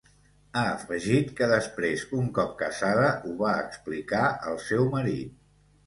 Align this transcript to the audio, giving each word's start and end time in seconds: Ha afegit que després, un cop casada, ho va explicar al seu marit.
Ha 0.59 0.61
afegit 0.77 1.29
que 1.41 1.49
després, 1.51 2.07
un 2.21 2.33
cop 2.39 2.57
casada, 2.65 3.07
ho 3.29 3.37
va 3.45 3.55
explicar 3.69 4.27
al 4.35 4.63
seu 4.69 4.93
marit. 4.99 5.43